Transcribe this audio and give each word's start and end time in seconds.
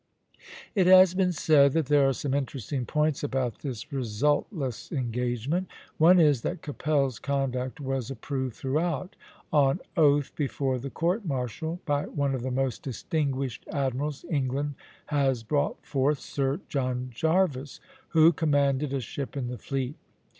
It 0.73 0.87
has 0.87 1.13
been 1.13 1.31
said 1.31 1.73
that 1.73 1.85
there 1.85 2.09
are 2.09 2.13
some 2.13 2.33
interesting 2.33 2.87
points 2.87 3.23
about 3.23 3.59
this 3.59 3.93
resultless 3.93 4.91
engagement. 4.91 5.67
One 5.99 6.19
is, 6.19 6.41
that 6.41 6.63
Keppel's 6.63 7.19
conduct 7.19 7.79
was 7.79 8.09
approved 8.09 8.55
throughout, 8.55 9.15
on 9.53 9.79
oath 9.95 10.35
before 10.35 10.79
the 10.79 10.89
court 10.89 11.23
martial, 11.23 11.81
by 11.85 12.05
one 12.07 12.33
of 12.33 12.41
the 12.41 12.49
most 12.49 12.81
distinguished 12.81 13.63
admirals 13.71 14.25
England 14.27 14.73
has 15.05 15.43
brought 15.43 15.85
forth, 15.85 16.17
Sir 16.17 16.61
John 16.67 17.11
Jervis, 17.13 17.79
who 18.07 18.31
commanded 18.33 18.93
a 18.93 19.01
ship 19.01 19.37
in 19.37 19.49
the 19.49 19.59
fleet. 19.59 19.93